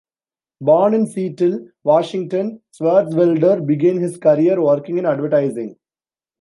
[0.61, 5.75] Born in Seattle, Washington, Swartzwelder began his career working in advertising.